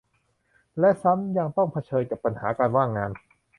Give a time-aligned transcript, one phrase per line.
[0.79, 3.11] และซ้ำยังต้องเผขิญกับปัญหาการว่างงาน